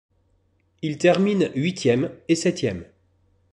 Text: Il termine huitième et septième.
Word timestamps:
Il 0.81 0.97
termine 0.97 1.51
huitième 1.53 2.09
et 2.27 2.33
septième. 2.33 2.85